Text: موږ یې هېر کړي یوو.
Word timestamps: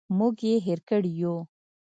موږ 0.17 0.35
یې 0.47 0.55
هېر 0.65 0.79
کړي 0.89 1.11
یوو. 1.21 1.39